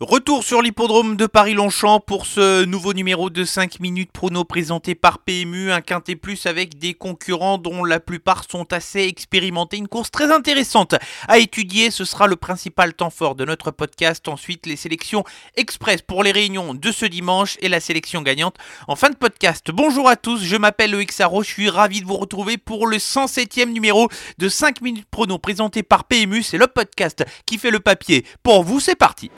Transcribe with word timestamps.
Retour 0.00 0.44
sur 0.44 0.60
l'hippodrome 0.60 1.16
de 1.16 1.24
Paris-Longchamp 1.24 2.00
pour 2.00 2.26
ce 2.26 2.66
nouveau 2.66 2.92
numéro 2.92 3.30
de 3.30 3.44
5 3.44 3.80
minutes 3.80 4.12
prono 4.12 4.44
présenté 4.44 4.94
par 4.94 5.20
PMU, 5.20 5.72
un 5.72 5.80
quintet 5.80 6.16
plus 6.16 6.44
avec 6.44 6.76
des 6.76 6.92
concurrents 6.92 7.56
dont 7.56 7.82
la 7.82 7.98
plupart 7.98 8.44
sont 8.46 8.74
assez 8.74 9.04
expérimentés. 9.04 9.78
Une 9.78 9.88
course 9.88 10.10
très 10.10 10.30
intéressante 10.30 10.96
à 11.28 11.38
étudier, 11.38 11.90
ce 11.90 12.04
sera 12.04 12.26
le 12.26 12.36
principal 12.36 12.92
temps 12.92 13.08
fort 13.08 13.36
de 13.36 13.46
notre 13.46 13.70
podcast. 13.70 14.28
Ensuite, 14.28 14.66
les 14.66 14.76
sélections 14.76 15.24
express 15.56 16.02
pour 16.02 16.22
les 16.22 16.30
réunions 16.30 16.74
de 16.74 16.92
ce 16.92 17.06
dimanche 17.06 17.56
et 17.62 17.70
la 17.70 17.80
sélection 17.80 18.20
gagnante 18.20 18.56
en 18.88 18.96
fin 18.96 19.08
de 19.08 19.16
podcast. 19.16 19.70
Bonjour 19.70 20.10
à 20.10 20.16
tous, 20.16 20.44
je 20.44 20.56
m'appelle 20.56 20.90
Loïc 20.90 21.10
Sarro, 21.10 21.42
je 21.42 21.48
suis 21.48 21.70
ravi 21.70 22.02
de 22.02 22.06
vous 22.06 22.18
retrouver 22.18 22.58
pour 22.58 22.86
le 22.86 22.98
107e 22.98 23.72
numéro 23.72 24.10
de 24.36 24.50
5 24.50 24.82
minutes 24.82 25.08
prono 25.10 25.38
présenté 25.38 25.82
par 25.82 26.04
PMU. 26.04 26.42
C'est 26.42 26.58
le 26.58 26.66
podcast 26.66 27.24
qui 27.46 27.56
fait 27.56 27.70
le 27.70 27.80
papier. 27.80 28.26
Pour 28.42 28.62
vous, 28.62 28.78
c'est 28.78 28.94
parti. 28.94 29.30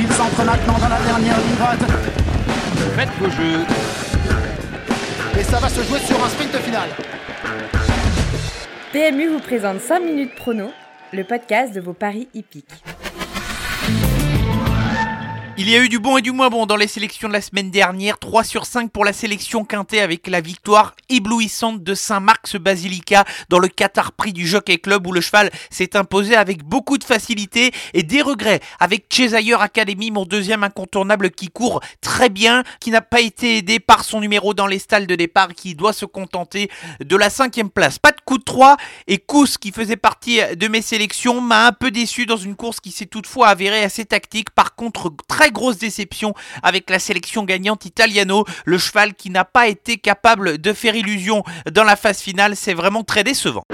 Il 0.00 0.06
s'entre 0.12 0.44
maintenant 0.44 0.78
dans 0.78 0.88
la 0.88 1.00
dernière 1.00 1.36
ligne 1.38 1.56
droite. 1.56 1.80
Faites 2.94 3.08
vos 3.18 3.28
jeux. 3.30 3.66
Et 5.36 5.42
ça 5.42 5.58
va 5.58 5.68
se 5.68 5.82
jouer 5.82 5.98
sur 5.98 6.24
un 6.24 6.28
sprint 6.28 6.56
final. 6.58 6.88
PMU 8.92 9.26
vous 9.26 9.40
présente 9.40 9.80
5 9.80 9.98
minutes 9.98 10.36
prono, 10.36 10.70
le 11.12 11.24
podcast 11.24 11.74
de 11.74 11.80
vos 11.80 11.94
paris 11.94 12.28
hippiques. 12.32 12.70
Il 15.56 15.68
y 15.68 15.74
a 15.74 15.82
eu 15.82 15.88
du 15.88 15.98
bon 15.98 16.16
et 16.16 16.22
du 16.22 16.30
moins 16.30 16.48
bon 16.48 16.66
dans 16.66 16.76
les 16.76 16.86
sélections 16.86 17.26
de 17.26 17.32
la 17.32 17.40
semaine 17.40 17.72
dernière. 17.72 18.20
3 18.20 18.44
sur 18.44 18.66
5 18.66 18.92
pour 18.92 19.04
la 19.04 19.12
sélection 19.12 19.64
quintée 19.64 20.00
avec 20.00 20.28
la 20.28 20.40
victoire 20.40 20.94
éblouissante 21.08 21.82
de 21.82 21.94
Saint-Marc 21.94 22.56
Basilica 22.56 23.24
dans 23.48 23.58
le 23.58 23.68
Qatar 23.68 24.12
Prix 24.12 24.32
du 24.32 24.46
Jockey 24.46 24.78
Club 24.78 25.06
où 25.06 25.12
le 25.12 25.20
cheval 25.20 25.50
s'est 25.70 25.96
imposé 25.96 26.36
avec 26.36 26.62
beaucoup 26.62 26.98
de 26.98 27.04
facilité 27.04 27.72
et 27.94 28.02
des 28.02 28.22
regrets 28.22 28.60
avec 28.78 29.06
Cheshire 29.10 29.60
Academy, 29.60 30.10
mon 30.10 30.24
deuxième 30.24 30.64
incontournable 30.64 31.30
qui 31.30 31.48
court 31.48 31.80
très 32.00 32.28
bien, 32.28 32.62
qui 32.80 32.90
n'a 32.90 33.00
pas 33.00 33.20
été 33.20 33.58
aidé 33.58 33.80
par 33.80 34.04
son 34.04 34.20
numéro 34.20 34.54
dans 34.54 34.66
les 34.66 34.78
stalles 34.78 35.06
de 35.06 35.14
départ, 35.14 35.54
qui 35.54 35.74
doit 35.74 35.92
se 35.92 36.04
contenter 36.04 36.70
de 37.00 37.16
la 37.16 37.30
cinquième 37.30 37.70
place. 37.70 37.98
Pas 37.98 38.12
de 38.12 38.20
coup 38.24 38.38
de 38.38 38.44
3 38.44 38.76
et 39.06 39.18
Kous 39.18 39.58
qui 39.58 39.72
faisait 39.72 39.96
partie 39.96 40.40
de 40.56 40.68
mes 40.68 40.82
sélections 40.82 41.40
m'a 41.40 41.66
un 41.66 41.72
peu 41.72 41.90
déçu 41.90 42.26
dans 42.26 42.36
une 42.36 42.56
course 42.56 42.80
qui 42.80 42.90
s'est 42.90 43.06
toutefois 43.06 43.48
avérée 43.48 43.82
assez 43.82 44.04
tactique. 44.04 44.50
Par 44.50 44.74
contre, 44.74 45.12
très 45.26 45.50
grosse 45.50 45.78
déception 45.78 46.34
avec 46.62 46.90
la 46.90 46.98
sélection 46.98 47.44
gagnante 47.44 47.84
Italiano, 47.84 48.44
le 48.64 48.78
cheval 48.78 49.14
qui 49.14 49.30
n'a 49.30 49.44
pas 49.44 49.68
été 49.68 49.96
capable 49.96 50.58
de 50.58 50.72
faire 50.72 50.94
illusion 50.98 51.42
dans 51.72 51.84
la 51.84 51.96
phase 51.96 52.20
finale, 52.20 52.56
c'est 52.56 52.74
vraiment 52.74 53.04
très 53.04 53.24
décevant. 53.24 53.64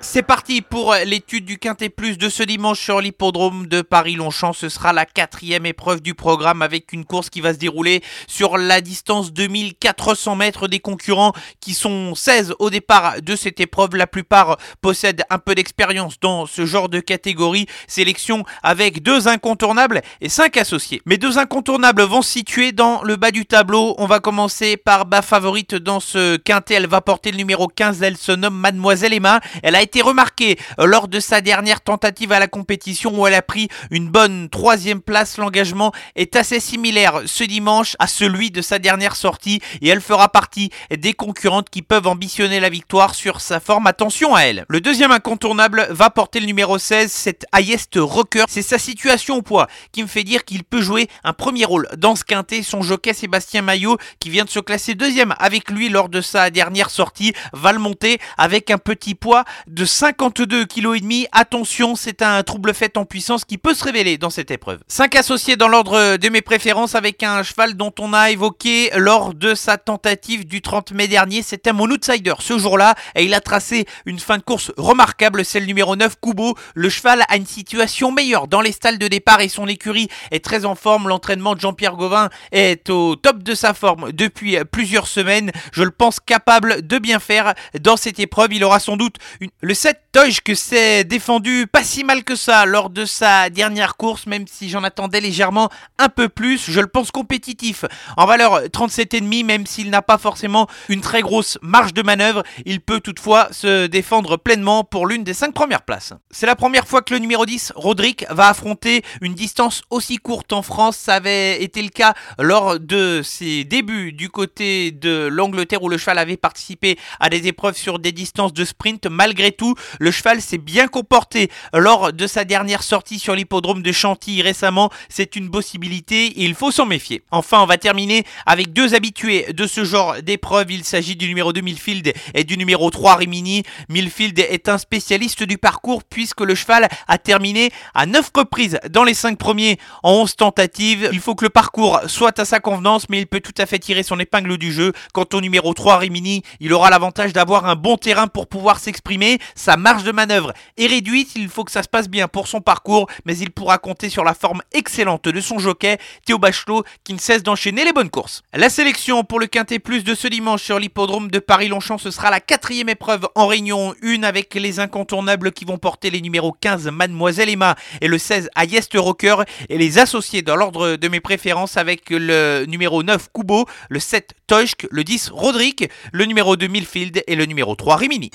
C'est 0.00 0.22
parti 0.22 0.62
pour 0.62 0.94
l'étude 1.04 1.44
du 1.44 1.58
Quintet 1.58 1.88
Plus 1.88 2.18
de 2.18 2.28
ce 2.28 2.44
dimanche 2.44 2.80
sur 2.80 3.00
l'hippodrome 3.00 3.66
de 3.66 3.82
Paris-Longchamp. 3.82 4.52
Ce 4.52 4.68
sera 4.68 4.92
la 4.92 5.04
quatrième 5.04 5.66
épreuve 5.66 6.00
du 6.00 6.14
programme 6.14 6.62
avec 6.62 6.92
une 6.92 7.04
course 7.04 7.30
qui 7.30 7.40
va 7.40 7.52
se 7.52 7.58
dérouler 7.58 8.02
sur 8.28 8.58
la 8.58 8.80
distance 8.80 9.32
2400 9.32 10.36
mètres 10.36 10.68
des 10.68 10.78
concurrents 10.78 11.32
qui 11.60 11.74
sont 11.74 12.14
16 12.14 12.54
au 12.60 12.70
départ 12.70 13.20
de 13.20 13.34
cette 13.34 13.58
épreuve. 13.58 13.96
La 13.96 14.06
plupart 14.06 14.56
possèdent 14.80 15.24
un 15.30 15.38
peu 15.38 15.56
d'expérience 15.56 16.20
dans 16.20 16.46
ce 16.46 16.64
genre 16.64 16.88
de 16.88 17.00
catégorie. 17.00 17.66
Sélection 17.88 18.44
avec 18.62 19.02
deux 19.02 19.26
incontournables 19.26 20.02
et 20.20 20.28
cinq 20.28 20.58
associés. 20.58 21.02
Mes 21.06 21.18
deux 21.18 21.38
incontournables 21.38 22.02
vont 22.02 22.22
se 22.22 22.30
situer 22.30 22.70
dans 22.70 23.02
le 23.02 23.16
bas 23.16 23.32
du 23.32 23.46
tableau. 23.46 23.96
On 23.98 24.06
va 24.06 24.20
commencer 24.20 24.76
par 24.76 25.08
ma 25.08 25.22
favorite 25.22 25.74
dans 25.74 25.98
ce 25.98 26.36
Quintet. 26.36 26.74
Elle 26.74 26.86
va 26.86 27.00
porter 27.00 27.32
le 27.32 27.36
numéro 27.36 27.66
15. 27.66 28.00
Elle 28.00 28.16
se 28.16 28.30
nomme 28.30 28.56
Mademoiselle 28.56 29.12
Emma. 29.12 29.40
Elle 29.64 29.74
a 29.74 29.82
été 29.88 29.97
remarqué 30.02 30.58
euh, 30.78 30.86
lors 30.86 31.08
de 31.08 31.20
sa 31.20 31.40
dernière 31.40 31.80
tentative 31.80 32.32
à 32.32 32.38
la 32.38 32.48
compétition 32.48 33.18
où 33.18 33.26
elle 33.26 33.34
a 33.34 33.42
pris 33.42 33.68
une 33.90 34.08
bonne 34.08 34.48
troisième 34.48 35.00
place. 35.00 35.38
L'engagement 35.38 35.92
est 36.16 36.36
assez 36.36 36.60
similaire 36.60 37.22
ce 37.26 37.44
dimanche 37.44 37.96
à 37.98 38.06
celui 38.06 38.50
de 38.50 38.62
sa 38.62 38.78
dernière 38.78 39.16
sortie 39.16 39.60
et 39.80 39.88
elle 39.88 40.00
fera 40.00 40.28
partie 40.28 40.70
des 40.90 41.12
concurrentes 41.12 41.70
qui 41.70 41.82
peuvent 41.82 42.06
ambitionner 42.06 42.60
la 42.60 42.68
victoire 42.68 43.14
sur 43.14 43.40
sa 43.40 43.60
forme. 43.60 43.86
Attention 43.86 44.34
à 44.34 44.42
elle. 44.42 44.64
Le 44.68 44.80
deuxième 44.80 45.12
incontournable 45.12 45.86
va 45.90 46.10
porter 46.10 46.40
le 46.40 46.46
numéro 46.46 46.78
16, 46.78 47.10
c'est 47.10 47.46
Highest 47.52 47.94
Rocker. 47.96 48.44
C'est 48.48 48.62
sa 48.62 48.78
situation 48.78 49.36
au 49.36 49.42
poids 49.42 49.68
qui 49.92 50.02
me 50.02 50.08
fait 50.08 50.24
dire 50.24 50.44
qu'il 50.44 50.64
peut 50.64 50.82
jouer 50.82 51.08
un 51.24 51.32
premier 51.32 51.64
rôle 51.64 51.88
dans 51.96 52.16
ce 52.16 52.24
quintet. 52.24 52.62
Son 52.62 52.82
jockey 52.82 53.12
Sébastien 53.12 53.62
Maillot 53.62 53.98
qui 54.20 54.30
vient 54.30 54.44
de 54.44 54.50
se 54.50 54.60
classer 54.60 54.94
deuxième 54.94 55.34
avec 55.38 55.70
lui 55.70 55.88
lors 55.88 56.08
de 56.08 56.20
sa 56.20 56.50
dernière 56.50 56.90
sortie 56.90 57.32
va 57.52 57.72
le 57.72 57.78
monter 57.78 58.18
avec 58.36 58.70
un 58.70 58.78
petit 58.78 59.14
poids 59.14 59.44
52 59.84 60.66
kg 60.66 60.96
et 60.96 61.00
demi. 61.00 61.26
Attention, 61.32 61.94
c'est 61.96 62.22
un 62.22 62.42
trouble 62.42 62.74
fait 62.74 62.96
en 62.96 63.04
puissance 63.04 63.44
qui 63.44 63.58
peut 63.58 63.74
se 63.74 63.84
révéler 63.84 64.18
dans 64.18 64.30
cette 64.30 64.50
épreuve. 64.50 64.80
5 64.88 65.16
associés 65.16 65.56
dans 65.56 65.68
l'ordre 65.68 66.16
de 66.16 66.28
mes 66.28 66.42
préférences 66.42 66.94
avec 66.94 67.22
un 67.22 67.42
cheval 67.42 67.74
dont 67.74 67.92
on 67.98 68.12
a 68.12 68.30
évoqué 68.30 68.90
lors 68.96 69.34
de 69.34 69.54
sa 69.54 69.76
tentative 69.78 70.46
du 70.46 70.62
30 70.62 70.92
mai 70.92 71.08
dernier. 71.08 71.42
C'était 71.42 71.72
mon 71.72 71.90
outsider 71.90 72.34
ce 72.40 72.58
jour-là 72.58 72.94
et 73.14 73.24
il 73.24 73.34
a 73.34 73.40
tracé 73.40 73.86
une 74.06 74.18
fin 74.18 74.38
de 74.38 74.42
course 74.42 74.72
remarquable, 74.76 75.44
celle 75.44 75.66
numéro 75.66 75.96
9 75.96 76.16
Kubo. 76.20 76.56
Le 76.74 76.88
cheval 76.88 77.24
a 77.28 77.36
une 77.36 77.46
situation 77.46 78.10
meilleure 78.12 78.48
dans 78.48 78.60
les 78.60 78.72
stalles 78.72 78.98
de 78.98 79.08
départ 79.08 79.40
et 79.40 79.48
son 79.48 79.66
écurie 79.68 80.08
est 80.30 80.44
très 80.44 80.64
en 80.64 80.74
forme. 80.74 81.08
L'entraînement 81.08 81.54
de 81.54 81.60
Jean-Pierre 81.60 81.96
Gauvin 81.96 82.28
est 82.52 82.90
au 82.90 83.16
top 83.16 83.42
de 83.42 83.54
sa 83.54 83.74
forme 83.74 84.12
depuis 84.12 84.56
plusieurs 84.70 85.06
semaines. 85.06 85.52
Je 85.72 85.82
le 85.82 85.90
pense 85.90 86.20
capable 86.20 86.86
de 86.86 86.98
bien 86.98 87.18
faire 87.18 87.54
dans 87.80 87.96
cette 87.96 88.18
épreuve. 88.18 88.52
Il 88.52 88.64
aura 88.64 88.80
sans 88.80 88.96
doute 88.96 89.16
une, 89.40 89.50
le 89.68 89.74
7 89.74 90.00
Toge 90.12 90.40
que 90.40 90.54
s'est 90.54 91.04
défendu 91.04 91.66
pas 91.70 91.84
si 91.84 92.02
mal 92.02 92.24
que 92.24 92.34
ça 92.34 92.64
lors 92.64 92.88
de 92.88 93.04
sa 93.04 93.50
dernière 93.50 93.98
course, 93.98 94.26
même 94.26 94.46
si 94.46 94.70
j'en 94.70 94.82
attendais 94.82 95.20
légèrement 95.20 95.68
un 95.98 96.08
peu 96.08 96.30
plus. 96.30 96.70
Je 96.70 96.80
le 96.80 96.86
pense 96.86 97.10
compétitif 97.10 97.84
en 98.16 98.24
valeur 98.24 98.62
37,5, 98.62 99.44
même 99.44 99.66
s'il 99.66 99.90
n'a 99.90 100.00
pas 100.00 100.16
forcément 100.16 100.66
une 100.88 101.02
très 101.02 101.20
grosse 101.20 101.58
marge 101.60 101.92
de 101.92 102.00
manœuvre. 102.00 102.42
Il 102.64 102.80
peut 102.80 103.00
toutefois 103.00 103.48
se 103.50 103.86
défendre 103.86 104.38
pleinement 104.38 104.82
pour 104.82 105.06
l'une 105.06 105.24
des 105.24 105.34
5 105.34 105.52
premières 105.52 105.82
places. 105.82 106.14
C'est 106.30 106.46
la 106.46 106.56
première 106.56 106.88
fois 106.88 107.02
que 107.02 107.12
le 107.12 107.20
numéro 107.20 107.44
10, 107.44 107.74
Roderick, 107.76 108.24
va 108.30 108.48
affronter 108.48 109.02
une 109.20 109.34
distance 109.34 109.82
aussi 109.90 110.16
courte 110.16 110.54
en 110.54 110.62
France. 110.62 110.96
Ça 110.96 111.16
avait 111.16 111.62
été 111.62 111.82
le 111.82 111.90
cas 111.90 112.14
lors 112.38 112.80
de 112.80 113.20
ses 113.22 113.64
débuts 113.64 114.12
du 114.12 114.30
côté 114.30 114.90
de 114.90 115.28
l'Angleterre 115.30 115.82
où 115.82 115.90
le 115.90 115.98
cheval 115.98 116.16
avait 116.16 116.38
participé 116.38 116.98
à 117.20 117.28
des 117.28 117.46
épreuves 117.46 117.76
sur 117.76 117.98
des 117.98 118.12
distances 118.12 118.54
de 118.54 118.64
sprint. 118.64 119.06
Malgré 119.06 119.52
le 119.98 120.10
cheval 120.10 120.40
s'est 120.40 120.58
bien 120.58 120.88
comporté 120.88 121.50
lors 121.72 122.12
de 122.12 122.26
sa 122.26 122.44
dernière 122.44 122.82
sortie 122.82 123.18
sur 123.18 123.34
l'hippodrome 123.34 123.82
de 123.82 123.92
Chantilly 123.92 124.42
récemment. 124.42 124.90
C'est 125.08 125.36
une 125.36 125.50
possibilité 125.50 126.26
et 126.26 126.44
il 126.44 126.54
faut 126.54 126.70
s'en 126.70 126.86
méfier. 126.86 127.22
Enfin, 127.30 127.60
on 127.62 127.66
va 127.66 127.76
terminer 127.76 128.24
avec 128.46 128.72
deux 128.72 128.94
habitués 128.94 129.52
de 129.52 129.66
ce 129.66 129.84
genre 129.84 130.22
d'épreuve. 130.22 130.70
Il 130.70 130.84
s'agit 130.84 131.16
du 131.16 131.28
numéro 131.28 131.52
2 131.52 131.60
Milfield 131.60 132.12
et 132.34 132.44
du 132.44 132.56
numéro 132.56 132.90
3 132.90 133.16
Rimini. 133.16 133.62
Milfield 133.88 134.38
est 134.38 134.68
un 134.68 134.78
spécialiste 134.78 135.42
du 135.42 135.58
parcours 135.58 136.04
puisque 136.04 136.40
le 136.40 136.54
cheval 136.54 136.88
a 137.06 137.18
terminé 137.18 137.70
à 137.94 138.06
9 138.06 138.30
reprises 138.34 138.78
dans 138.90 139.04
les 139.04 139.14
5 139.14 139.38
premiers 139.38 139.78
en 140.02 140.12
11 140.12 140.36
tentatives. 140.36 141.08
Il 141.12 141.20
faut 141.20 141.34
que 141.34 141.44
le 141.44 141.50
parcours 141.50 142.00
soit 142.06 142.38
à 142.38 142.44
sa 142.44 142.60
convenance, 142.60 143.08
mais 143.08 143.18
il 143.18 143.26
peut 143.26 143.40
tout 143.40 143.54
à 143.58 143.66
fait 143.66 143.78
tirer 143.78 144.02
son 144.02 144.18
épingle 144.18 144.58
du 144.58 144.72
jeu. 144.72 144.92
Quant 145.12 145.26
au 145.32 145.40
numéro 145.40 145.74
3 145.74 145.98
Rimini, 145.98 146.42
il 146.60 146.72
aura 146.72 146.90
l'avantage 146.90 147.32
d'avoir 147.32 147.66
un 147.66 147.74
bon 147.74 147.96
terrain 147.96 148.26
pour 148.26 148.46
pouvoir 148.46 148.78
s'exprimer. 148.78 149.38
Sa 149.54 149.76
marge 149.76 150.04
de 150.04 150.12
manœuvre 150.12 150.52
est 150.76 150.86
réduite, 150.86 151.30
il 151.36 151.48
faut 151.48 151.64
que 151.64 151.70
ça 151.70 151.82
se 151.82 151.88
passe 151.88 152.08
bien 152.08 152.28
pour 152.28 152.48
son 152.48 152.60
parcours, 152.60 153.08
mais 153.24 153.36
il 153.38 153.50
pourra 153.50 153.78
compter 153.78 154.08
sur 154.08 154.24
la 154.24 154.34
forme 154.34 154.62
excellente 154.72 155.28
de 155.28 155.40
son 155.40 155.58
jockey, 155.58 155.98
Théo 156.26 156.38
Bachelot, 156.38 156.84
qui 157.04 157.14
ne 157.14 157.18
cesse 157.18 157.42
d'enchaîner 157.42 157.84
les 157.84 157.92
bonnes 157.92 158.10
courses. 158.10 158.42
La 158.52 158.70
sélection 158.70 159.24
pour 159.24 159.40
le 159.40 159.46
Quintet 159.46 159.78
Plus 159.78 160.04
de 160.04 160.14
ce 160.14 160.28
dimanche 160.28 160.62
sur 160.62 160.78
l'hippodrome 160.78 161.30
de 161.30 161.38
Paris-Longchamp, 161.38 161.98
ce 161.98 162.10
sera 162.10 162.30
la 162.30 162.40
quatrième 162.40 162.88
épreuve 162.88 163.28
en 163.34 163.46
réunion 163.46 163.94
1 164.02 164.22
avec 164.22 164.54
les 164.54 164.80
incontournables 164.80 165.52
qui 165.52 165.64
vont 165.64 165.78
porter 165.78 166.10
les 166.10 166.20
numéros 166.20 166.52
15 166.52 166.88
Mademoiselle 166.90 167.48
Emma 167.48 167.76
et 168.00 168.08
le 168.08 168.18
16 168.18 168.50
Ayest 168.56 168.92
Rocker 168.96 169.36
et 169.68 169.78
les 169.78 169.98
associés 169.98 170.42
dans 170.42 170.56
l'ordre 170.56 170.96
de 170.96 171.08
mes 171.08 171.20
préférences 171.20 171.76
avec 171.76 172.10
le 172.10 172.64
numéro 172.66 173.02
9 173.02 173.28
Kubo, 173.32 173.66
le 173.88 174.00
7 174.00 174.34
Toshk, 174.46 174.86
le 174.90 175.04
10 175.04 175.30
Roderick, 175.30 175.88
le 176.12 176.24
numéro 176.24 176.56
2 176.56 176.66
Milfield 176.66 177.22
et 177.26 177.34
le 177.34 177.44
numéro 177.46 177.74
3 177.74 177.96
Rimini. 177.96 178.30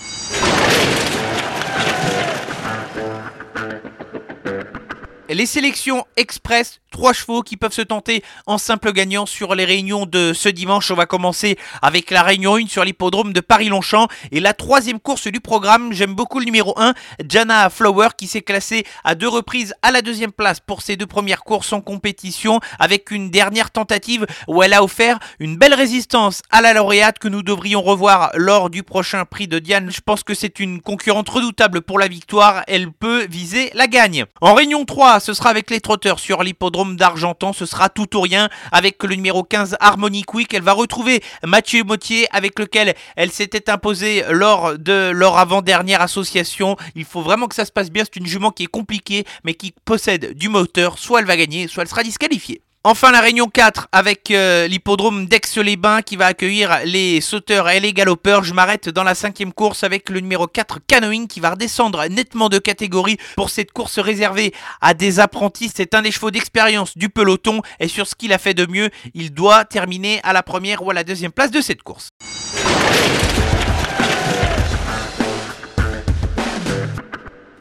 Les 5.29 5.45
sélections 5.45 6.05
express 6.15 6.79
trois 6.93 7.11
chevaux 7.11 7.41
qui 7.41 7.57
peuvent 7.57 7.73
se 7.73 7.81
tenter 7.81 8.23
en 8.45 8.57
simple 8.57 8.93
gagnant 8.93 9.25
sur 9.25 9.55
les 9.55 9.65
réunions 9.65 10.05
de 10.05 10.31
ce 10.31 10.47
dimanche. 10.47 10.91
On 10.91 10.95
va 10.95 11.07
commencer 11.07 11.57
avec 11.81 12.11
la 12.11 12.21
réunion 12.21 12.55
1 12.55 12.67
sur 12.67 12.85
l'hippodrome 12.85 13.33
de 13.33 13.41
Paris-Longchamp 13.41 14.07
et 14.31 14.39
la 14.39 14.53
troisième 14.53 14.99
course 14.99 15.27
du 15.27 15.41
programme. 15.41 15.91
J'aime 15.91 16.13
beaucoup 16.13 16.39
le 16.39 16.45
numéro 16.45 16.79
1, 16.79 16.93
Jana 17.27 17.69
Flower, 17.71 18.09
qui 18.15 18.27
s'est 18.27 18.43
classé 18.43 18.85
à 19.03 19.15
deux 19.15 19.27
reprises 19.27 19.73
à 19.81 19.91
la 19.91 20.03
deuxième 20.03 20.31
place 20.31 20.59
pour 20.59 20.83
ses 20.83 20.95
deux 20.95 21.07
premières 21.07 21.43
courses 21.43 21.73
en 21.73 21.81
compétition 21.81 22.59
avec 22.79 23.09
une 23.09 23.31
dernière 23.31 23.71
tentative 23.71 24.27
où 24.47 24.61
elle 24.61 24.73
a 24.73 24.83
offert 24.83 25.17
une 25.39 25.57
belle 25.57 25.73
résistance 25.73 26.43
à 26.51 26.61
la 26.61 26.73
lauréate 26.73 27.17
que 27.17 27.27
nous 27.27 27.41
devrions 27.41 27.81
revoir 27.81 28.29
lors 28.35 28.69
du 28.69 28.83
prochain 28.83 29.25
prix 29.25 29.47
de 29.47 29.57
Diane. 29.57 29.89
Je 29.91 30.01
pense 30.01 30.23
que 30.23 30.35
c'est 30.35 30.59
une 30.59 30.79
concurrente 30.79 31.29
redoutable 31.29 31.81
pour 31.81 31.97
la 31.97 32.07
victoire. 32.07 32.63
Elle 32.67 32.91
peut 32.91 33.25
viser 33.25 33.71
la 33.73 33.87
gagne. 33.87 34.25
En 34.41 34.53
réunion 34.53 34.85
3, 34.85 35.19
ce 35.19 35.33
sera 35.33 35.49
avec 35.49 35.71
les 35.71 35.81
trotteurs 35.81 36.19
sur 36.19 36.43
l'hippodrome 36.43 36.82
d'Argentan. 36.85 37.53
Ce 37.53 37.65
sera 37.65 37.89
tout 37.89 38.15
ou 38.15 38.21
rien 38.21 38.49
avec 38.71 39.01
le 39.03 39.15
numéro 39.15 39.43
15 39.43 39.77
Harmony 39.79 40.23
Quick. 40.23 40.53
Elle 40.53 40.63
va 40.63 40.73
retrouver 40.73 41.23
Mathieu 41.43 41.83
Mottier 41.83 42.27
avec 42.31 42.59
lequel 42.59 42.93
elle 43.15 43.31
s'était 43.31 43.69
imposée 43.69 44.23
lors 44.29 44.77
de 44.77 45.11
leur 45.11 45.37
avant-dernière 45.37 46.01
association. 46.01 46.75
Il 46.95 47.05
faut 47.05 47.21
vraiment 47.21 47.47
que 47.47 47.55
ça 47.55 47.65
se 47.65 47.71
passe 47.71 47.91
bien. 47.91 48.03
C'est 48.03 48.19
une 48.19 48.27
jument 48.27 48.51
qui 48.51 48.63
est 48.63 48.67
compliquée 48.67 49.25
mais 49.43 49.53
qui 49.53 49.73
possède 49.85 50.33
du 50.33 50.49
moteur. 50.49 50.99
Soit 50.99 51.19
elle 51.19 51.25
va 51.25 51.37
gagner, 51.37 51.67
soit 51.67 51.83
elle 51.83 51.89
sera 51.89 52.03
disqualifiée. 52.03 52.61
Enfin 52.85 53.13
la 53.13 53.21
réunion 53.21 53.47
4 53.47 53.87
avec 53.93 54.29
euh, 54.29 54.67
l'hippodrome 54.67 55.25
d'Aix-les-Bains 55.25 56.01
qui 56.01 56.17
va 56.17 56.25
accueillir 56.25 56.79
les 56.83 57.21
sauteurs 57.21 57.69
et 57.69 57.79
les 57.79 57.93
galopeurs. 57.93 58.43
Je 58.43 58.53
m'arrête 58.53 58.89
dans 58.89 59.05
la 59.05 59.15
cinquième 59.15 59.53
course 59.53 59.85
avec 59.85 60.09
le 60.09 60.19
numéro 60.19 60.47
4 60.47 60.79
Canoeing 60.85 61.27
qui 61.27 61.39
va 61.39 61.51
redescendre 61.51 62.03
nettement 62.09 62.49
de 62.49 62.57
catégorie 62.57 63.15
pour 63.37 63.51
cette 63.51 63.71
course 63.71 63.99
réservée 63.99 64.53
à 64.81 64.93
des 64.93 65.21
apprentis. 65.21 65.71
C'est 65.73 65.95
un 65.95 66.01
des 66.01 66.11
chevaux 66.11 66.29
d'expérience 66.29 66.97
du 66.97 67.07
peloton 67.07 67.61
et 67.79 67.87
sur 67.87 68.05
ce 68.05 68.15
qu'il 68.15 68.33
a 68.33 68.37
fait 68.37 68.53
de 68.53 68.65
mieux, 68.65 68.89
il 69.13 69.33
doit 69.33 69.63
terminer 69.63 70.19
à 70.23 70.33
la 70.33 70.43
première 70.43 70.83
ou 70.83 70.91
à 70.91 70.93
la 70.93 71.05
deuxième 71.05 71.31
place 71.31 71.51
de 71.51 71.61
cette 71.61 71.83
course. 71.83 72.09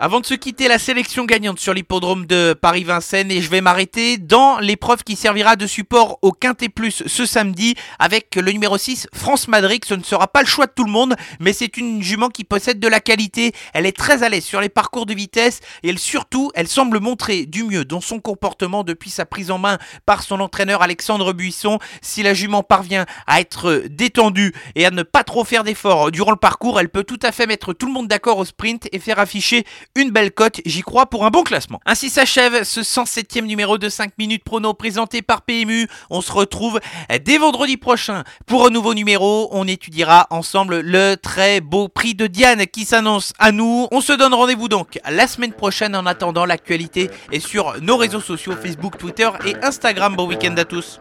Avant 0.05 0.19
de 0.19 0.27
se 0.27 0.35
quitter, 0.35 0.67
la 0.67 0.81
sélection 0.81 1.27
gagnante 1.27 1.61
sur 1.61 1.73
l'hippodrome 1.73 2.27
de 2.27 2.55
Paris-Vincennes 2.61 3.31
et 3.31 3.41
je 3.41 3.49
vais 3.49 3.61
m'arrêter 3.61 4.19
dans 4.19 4.59
l'épreuve 4.59 5.05
qui 5.05 5.15
servira 5.15 5.55
de 5.55 5.65
support 5.69 6.19
au 6.23 6.33
Quintet 6.33 6.71
Plus 6.71 7.05
ce 7.07 7.25
samedi 7.25 7.77
avec 8.01 8.35
le 8.35 8.51
numéro 8.51 8.77
6 8.77 9.07
France 9.15 9.47
Madrid. 9.47 9.85
Ce 9.85 9.95
ne 9.95 10.03
sera 10.03 10.27
pas 10.27 10.41
le 10.41 10.49
choix 10.49 10.67
de 10.67 10.73
tout 10.75 10.83
le 10.83 10.91
monde, 10.91 11.15
mais 11.39 11.53
c'est 11.53 11.77
une 11.77 12.03
jument 12.03 12.31
qui 12.31 12.43
possède 12.43 12.81
de 12.81 12.89
la 12.89 12.99
qualité. 12.99 13.53
Elle 13.75 13.87
est 13.87 13.97
très 13.97 14.25
à 14.25 14.29
l'aise 14.29 14.45
sur 14.45 14.61
les 14.61 14.69
parcours 14.69 15.07
de 15.07 15.15
vitesse 15.15 15.61
et 15.85 15.91
elle, 15.91 16.01
surtout, 16.01 16.51
elle 16.57 16.67
semble 16.67 16.99
montrer 16.99 17.47
du 17.47 17.63
mieux 17.63 17.85
dans 17.85 18.01
son 18.01 18.19
comportement 18.19 18.83
depuis 18.83 19.11
sa 19.11 19.25
prise 19.25 19.53
en 19.53 19.59
main 19.59 19.79
par 20.05 20.25
son 20.25 20.41
entraîneur 20.41 20.83
Alexandre 20.83 21.33
Buisson. 21.33 21.79
Si 22.01 22.25
la 22.25 22.35
jument 22.35 22.65
parvient 22.65 23.07
à 23.29 23.41
être 23.41 23.85
détendue 23.89 24.53
et 24.75 24.85
à 24.85 24.91
ne 24.91 25.05
pas 25.05 25.23
trop 25.23 25.45
faire 25.45 25.63
d'efforts 25.63 26.11
durant 26.11 26.33
le 26.33 26.37
parcours, 26.37 26.81
elle 26.81 26.89
peut 26.89 27.05
tout 27.05 27.21
à 27.23 27.31
fait 27.31 27.47
mettre 27.47 27.73
tout 27.73 27.87
le 27.87 27.93
monde 27.93 28.09
d'accord 28.09 28.39
au 28.39 28.45
sprint 28.45 28.89
et 28.91 28.99
faire 28.99 29.21
afficher 29.21 29.65
une 29.95 30.11
belle 30.11 30.33
cote, 30.33 30.61
j'y 30.65 30.83
crois, 30.83 31.07
pour 31.07 31.25
un 31.27 31.31
bon 31.31 31.43
classement. 31.43 31.81
Ainsi 31.87 32.11
s'achève 32.11 32.65
ce 32.65 32.81
107e 32.81 33.45
numéro 33.45 33.79
de 33.79 33.89
5 33.89 34.13
minutes 34.19 34.45
prono 34.45 34.75
présenté 34.75 35.23
par 35.23 35.43
PMU. 35.43 35.89
On 36.11 36.21
se 36.21 36.33
retrouve 36.33 36.81
dès 37.25 37.39
vendredi 37.39 37.77
prochain 37.77 38.25
pour 38.47 38.67
un 38.67 38.71
nouveau 38.71 38.95
numéro. 38.95 39.49
On 39.53 39.67
étudiera 39.67 40.27
ensemble 40.31 40.81
le 40.81 41.17
très 41.17 41.61
beau 41.61 41.89
prix 41.89 42.15
de 42.15 42.27
Diane 42.27 42.67
qui 42.67 42.85
s'annonce 42.85 43.33
à 43.39 43.53
nous. 43.53 43.87
On 43.91 44.01
se 44.01 44.13
donne 44.13 44.35
rendez-vous 44.35 44.69
donc 44.69 44.99
la 45.09 45.27
semaine 45.27 45.53
prochaine. 45.53 45.95
En 45.95 46.07
attendant, 46.07 46.47
l'actualité 46.47 47.11
est 47.31 47.47
sur 47.47 47.81
nos 47.81 47.97
réseaux 47.97 48.21
sociaux 48.21 48.55
Facebook, 48.61 48.99
Twitter 48.99 49.29
et 49.45 49.55
Instagram. 49.63 50.17
Bon 50.17 50.27
week-end 50.27 50.55
à 50.57 50.65
tous. 50.65 51.01